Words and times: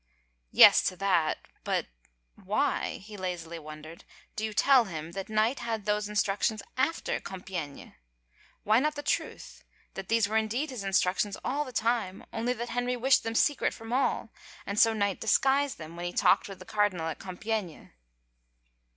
"Yes, 0.63 0.81
to 0.87 0.95
that... 0.95 1.37
but 1.63 1.85
why," 2.33 2.97
he 3.05 3.17
lazily 3.17 3.59
wondered," 3.59 4.03
do 4.35 4.43
you 4.43 4.51
tell 4.51 4.85
him 4.85 5.11
that 5.11 5.29
Knight 5.29 5.59
had 5.59 5.85
those 5.85 6.09
instructions 6.09 6.63
after 6.75 7.19
Compi^;nc? 7.19 7.93
Why 8.63 8.79
not 8.79 8.95
the 8.95 9.03
truth— 9.03 9.63
that 9.93 10.09
these 10.09 10.27
were 10.27 10.37
in 10.37 10.47
deed 10.47 10.71
his 10.71 10.83
instructions 10.83 11.37
all 11.45 11.65
the 11.65 11.71
time 11.71 12.25
only 12.33 12.53
that 12.53 12.69
Henry 12.69 12.97
wished 12.97 13.21
them 13.21 13.35
secret 13.35 13.75
from 13.75 13.93
all, 13.93 14.33
and 14.65 14.79
so 14.79 14.91
Knight 14.91 15.21
disguised 15.21 15.77
them 15.77 15.95
when 15.95 16.05
he 16.07 16.13
talked 16.13 16.49
with 16.49 16.57
the 16.57 16.65
cardinal 16.65 17.07
at 17.07 17.19
Compiegne." 17.19 17.91